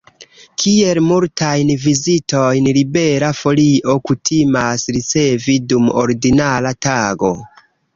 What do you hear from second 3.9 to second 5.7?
kutimas ricevi